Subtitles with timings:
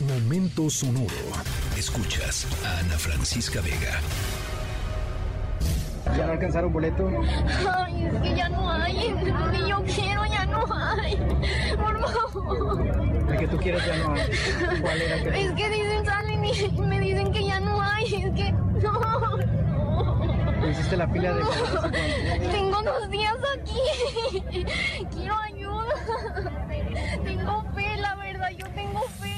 [0.00, 1.08] Momento sonoro.
[1.76, 3.98] Escuchas a Ana Francisca Vega.
[6.16, 7.10] ¿Ya no alcanzaron boleto?
[7.74, 8.96] Ay, es que ya no hay.
[9.08, 11.16] El que yo quiero ya no hay.
[11.76, 12.86] Por favor.
[13.28, 14.80] El que tú quieres ya no hay.
[14.80, 18.04] ¿Cuál era que Es que dicen, salen y me dicen que ya no hay.
[18.04, 19.00] Es que no.
[20.60, 21.42] tú hiciste la fila de...
[22.52, 24.44] Tengo dos días aquí.
[25.12, 25.94] Quiero ayuda.
[27.24, 29.34] Tengo fe, la verdad, yo tengo fe.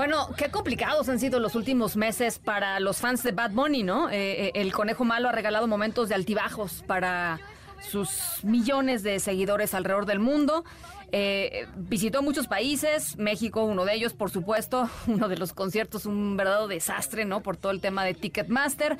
[0.00, 4.08] Bueno, qué complicados han sido los últimos meses para los fans de Bad Bunny, ¿no?
[4.08, 7.38] Eh, eh, el conejo malo ha regalado momentos de altibajos para
[7.82, 10.64] sus millones de seguidores alrededor del mundo.
[11.12, 16.34] Eh, visitó muchos países, México uno de ellos, por supuesto, uno de los conciertos, un
[16.34, 17.42] verdadero desastre, ¿no?
[17.42, 18.96] Por todo el tema de Ticketmaster.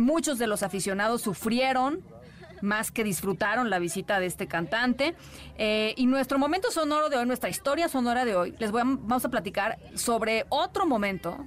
[0.00, 2.02] Muchos de los aficionados sufrieron
[2.62, 5.14] más que disfrutaron la visita de este cantante.
[5.58, 8.84] Eh, y nuestro momento sonoro de hoy, nuestra historia sonora de hoy, les voy a,
[8.84, 11.46] vamos a platicar sobre otro momento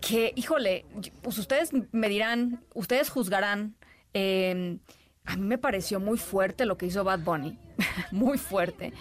[0.00, 0.84] que, híjole,
[1.22, 3.74] pues ustedes me dirán, ustedes juzgarán.
[4.12, 4.78] eh,
[5.26, 7.58] a mí me pareció muy fuerte lo que hizo Bad Bunny,
[8.10, 8.92] muy fuerte.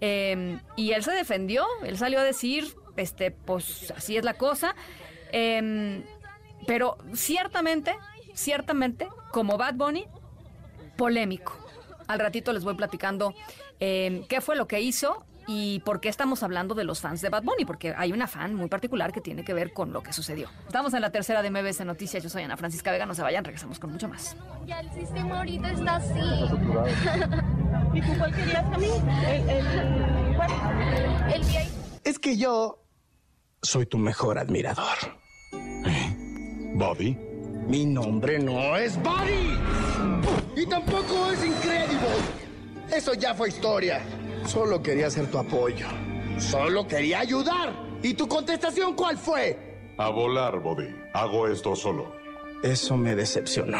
[0.00, 4.74] Eh, y él se defendió, él salió a decir, este, pues así es la cosa.
[5.32, 6.02] Eh,
[6.66, 7.94] pero ciertamente,
[8.34, 10.06] ciertamente, como Bad Bunny,
[10.96, 11.58] polémico.
[12.06, 13.34] Al ratito les voy platicando
[13.80, 17.28] eh, qué fue lo que hizo y por qué estamos hablando de los fans de
[17.28, 20.12] Bad Bunny, porque hay una fan muy particular que tiene que ver con lo que
[20.12, 20.48] sucedió.
[20.66, 23.44] Estamos en la tercera de MBS Noticias, yo soy Ana Francisca Vega, no se vayan,
[23.44, 24.36] regresamos con mucho más.
[24.66, 26.20] Ya el sistema ahorita está así.
[27.94, 28.88] ¿Y tú cuál querías a mí?
[29.26, 30.50] El, el, ¿cuál?
[31.32, 31.70] El VIP.
[32.04, 32.82] Es que yo
[33.62, 34.96] soy tu mejor admirador.
[36.74, 37.35] Bobby.
[37.68, 39.58] Mi nombre no es Buddy.
[40.56, 42.06] Y tampoco es Incredible.
[42.94, 44.00] Eso ya fue historia.
[44.46, 45.86] Solo quería ser tu apoyo.
[46.38, 47.72] Solo quería ayudar.
[48.02, 49.94] ¿Y tu contestación cuál fue?
[49.98, 50.94] A volar, Bobby.
[51.12, 52.12] Hago esto solo.
[52.62, 53.78] Eso me decepcionó.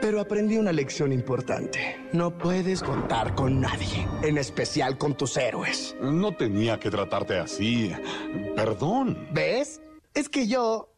[0.00, 1.96] Pero aprendí una lección importante.
[2.12, 5.96] No puedes contar con nadie, en especial con tus héroes.
[6.02, 7.92] No tenía que tratarte así.
[8.54, 9.28] Perdón.
[9.32, 9.80] ¿Ves?
[10.12, 10.91] Es que yo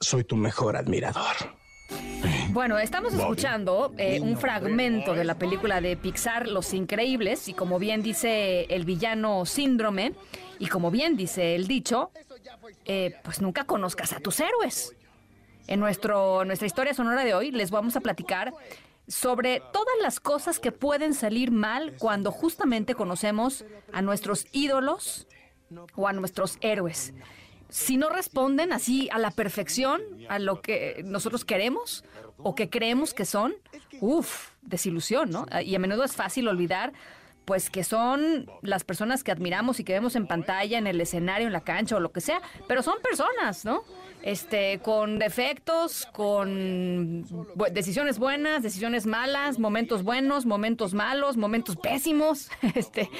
[0.00, 1.36] soy tu mejor admirador.
[2.50, 7.78] Bueno, estamos escuchando eh, un fragmento de la película de Pixar, Los Increíbles, y como
[7.78, 10.14] bien dice el villano Síndrome,
[10.58, 12.10] y como bien dice el dicho,
[12.84, 14.96] eh, pues nunca conozcas a tus héroes.
[15.66, 18.52] En nuestro, nuestra historia sonora de hoy les vamos a platicar
[19.06, 25.28] sobre todas las cosas que pueden salir mal cuando justamente conocemos a nuestros ídolos
[25.94, 27.12] o a nuestros héroes.
[27.70, 32.04] Si no responden así a la perfección, a lo que nosotros queremos
[32.38, 33.54] o que creemos que son,
[34.00, 35.46] uff, desilusión, ¿no?
[35.64, 36.92] Y a menudo es fácil olvidar
[37.46, 41.48] pues que son las personas que admiramos y que vemos en pantalla, en el escenario,
[41.48, 43.82] en la cancha o lo que sea, pero son personas, ¿no?
[44.22, 52.50] Este, con defectos, con bu- decisiones buenas, decisiones malas, momentos buenos, momentos malos, momentos pésimos,
[52.74, 53.10] este,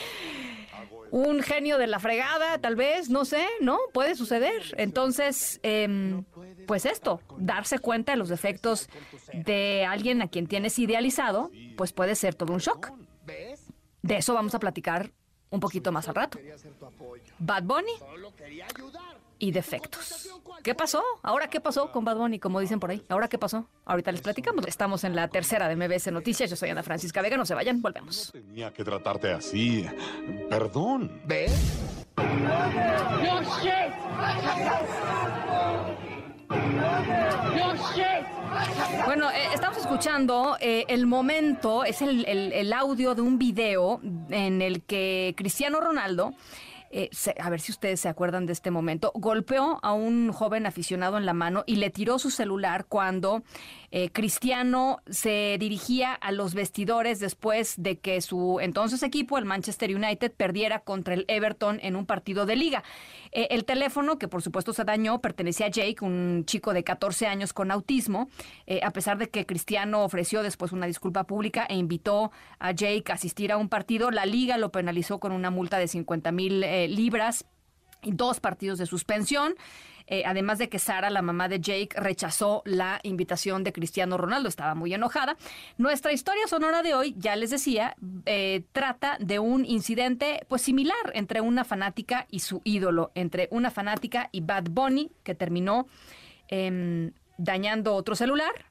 [1.10, 3.78] un genio de la fregada, tal vez, no sé, ¿no?
[3.93, 4.62] Puede suceder.
[4.76, 6.25] Entonces, em,
[6.66, 8.88] pues esto, darse cuenta de los defectos
[9.32, 12.93] de alguien a quien tienes idealizado, pues puede ser todo un shock.
[14.03, 15.10] De eso vamos a platicar
[15.50, 16.38] un poquito más al rato.
[17.38, 17.93] Bad Bunny
[19.41, 20.28] y defectos.
[20.62, 21.03] ¿Qué pasó?
[21.23, 22.39] ¿Ahora qué pasó con Bad Bunny?
[22.39, 23.03] Como dicen por ahí.
[23.09, 23.67] ¿Ahora qué pasó?
[23.87, 24.67] Ahorita les platicamos.
[24.67, 26.51] Estamos en la tercera de MBS Noticias.
[26.51, 27.37] Yo soy Ana Francisca Vega.
[27.39, 28.31] No se vayan, volvemos.
[28.33, 29.87] Tenía que tratarte así.
[30.50, 31.23] Perdón.
[31.27, 31.53] ¿Ves?
[39.06, 44.00] Bueno, eh, estamos escuchando eh, el momento, es el, el- el audio de un video
[44.31, 46.33] en el que Cristiano Ronaldo,
[46.91, 50.67] eh, se- a ver si ustedes se acuerdan de este momento, golpeó a un joven
[50.67, 53.43] aficionado en la mano y le tiró su celular cuando
[53.93, 59.95] eh, Cristiano se dirigía a los vestidores después de que su entonces equipo, el Manchester
[59.95, 62.84] United, perdiera contra el Everton en un partido de liga.
[63.33, 67.26] Eh, el teléfono, que por supuesto se dañó, pertenecía a Jake, un chico de 14
[67.26, 68.29] años con autismo,
[68.67, 73.11] eh, a pesar de que Cristiano ofreció después una disculpa pública e invitó a Jake
[73.11, 76.61] a asistir a un partido, la liga lo penalizó con una multa de 50 mil
[76.61, 77.44] libras
[78.03, 79.55] y dos partidos de suspensión.
[80.11, 84.49] Eh, además de que Sara, la mamá de Jake, rechazó la invitación de Cristiano Ronaldo,
[84.49, 85.37] estaba muy enojada.
[85.79, 87.95] Nuestra historia sonora de hoy, ya les decía,
[88.27, 93.71] eh, trata de un incidente pues similar entre una fanática y su ídolo, entre una
[93.71, 95.87] fanática y Bad Bunny, que terminó
[96.49, 98.67] em, dañando otro celular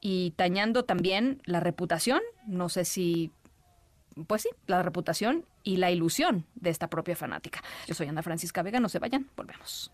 [0.00, 2.20] y dañando también la reputación.
[2.46, 3.32] No sé si
[4.28, 7.62] pues sí, la reputación y la ilusión de esta propia fanática.
[7.86, 9.92] Yo soy Ana Francisca Vega, no se vayan, volvemos.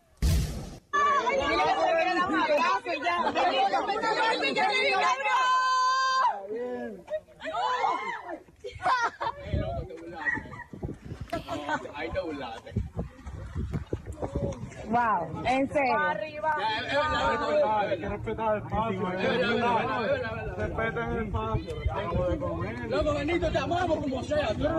[11.95, 12.84] Ahí te burlaste.
[14.95, 16.43] Wow, en serio.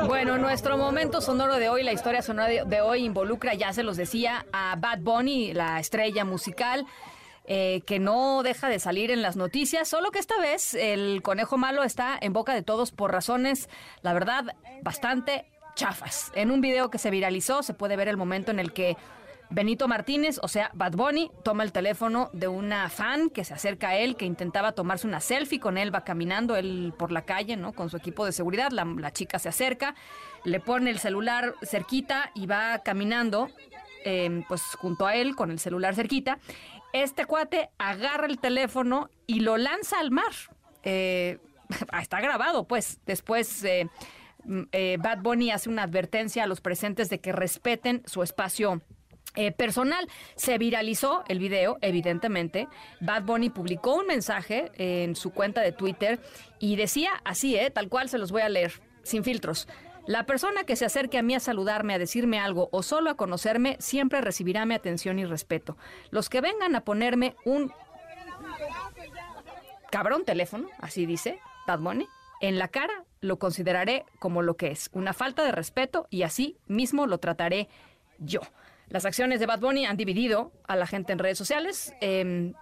[0.07, 3.83] Bueno, nuestro momento sonoro de hoy, la historia sonora de, de hoy involucra, ya se
[3.83, 6.85] los decía, a Bad Bunny, la estrella musical.
[7.47, 11.57] eh, que no deja de salir en las noticias, solo que esta vez el conejo
[11.57, 13.69] malo está en boca de todos por razones,
[14.01, 15.45] la verdad, bastante
[15.75, 16.31] chafas.
[16.33, 18.97] En un video que se viralizó se puede ver el momento en el que
[19.49, 23.89] Benito Martínez, o sea, Bad Bunny, toma el teléfono de una fan que se acerca
[23.89, 27.55] a él, que intentaba tomarse una selfie con él, va caminando él por la calle,
[27.55, 27.73] ¿no?
[27.73, 29.95] Con su equipo de seguridad, la, chica se acerca,
[30.43, 33.49] le pone el celular cerquita y va caminando,
[34.03, 36.39] eh, pues junto a él, con el celular cerquita.
[36.91, 40.31] Este cuate agarra el teléfono y lo lanza al mar.
[40.83, 41.39] Eh,
[42.01, 42.99] está grabado, pues.
[43.05, 43.63] Después...
[43.63, 43.89] eh,
[44.45, 48.81] mm, eh, Bad Bunny hace una advertencia a los presentes de que respeten su espacio
[49.35, 50.07] eh, personal.
[50.35, 52.67] Se viralizó el video, evidentemente.
[52.99, 56.19] Bad Bunny publicó un mensaje en su cuenta de Twitter
[56.59, 58.73] y decía así, eh, tal cual se los voy a leer,
[59.03, 59.67] sin filtros.
[60.07, 63.17] La persona que se acerque a mí a saludarme, a decirme algo o solo a
[63.17, 65.77] conocerme, siempre recibirá mi atención y respeto.
[66.11, 67.73] Los que vengan a ponerme un
[69.89, 72.07] cabrón teléfono, así dice Bad Bunny,
[72.41, 76.57] en la cara lo consideraré como lo que es, una falta de respeto y así
[76.67, 77.67] mismo lo trataré
[78.19, 78.41] yo.
[78.89, 81.93] Las acciones de Bad Bunny han dividido a la gente en redes sociales.
[82.01, 82.53] Eh,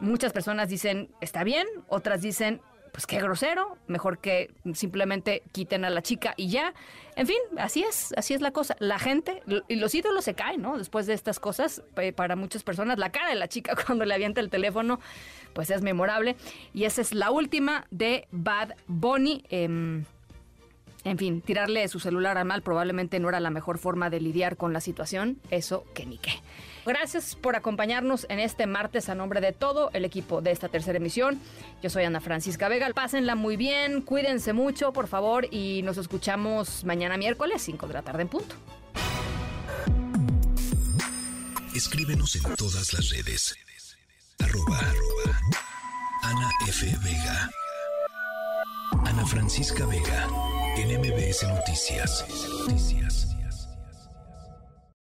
[0.00, 2.60] muchas personas dicen, está bien, otras dicen,
[2.92, 6.74] pues qué grosero, mejor que simplemente quiten a la chica y ya.
[7.16, 8.76] En fin, así es, así es la cosa.
[8.78, 10.78] La gente, y los ídolos se caen, ¿no?
[10.78, 11.82] Después de estas cosas,
[12.16, 15.00] para muchas personas, la cara de la chica cuando le avienta el teléfono,
[15.52, 16.36] pues es memorable.
[16.74, 19.44] Y esa es la última de Bad Bunny.
[19.48, 20.04] Em,
[21.08, 24.56] en fin, tirarle su celular al mal probablemente no era la mejor forma de lidiar
[24.56, 26.32] con la situación, eso que ni qué.
[26.84, 30.96] Gracias por acompañarnos en este martes a nombre de todo el equipo de esta tercera
[30.98, 31.40] emisión.
[31.82, 32.88] Yo soy Ana Francisca Vega.
[32.94, 38.02] Pásenla muy bien, cuídense mucho, por favor, y nos escuchamos mañana miércoles, 5 de la
[38.02, 38.54] tarde en punto.
[41.74, 43.54] Escríbenos en todas las redes.
[44.40, 44.80] Arroba,
[46.22, 46.86] Ana F.
[47.04, 47.50] Vega.
[49.04, 50.26] Ana Francisca Vega.
[50.76, 52.24] En MBS Noticias.
[52.66, 53.37] Noticias.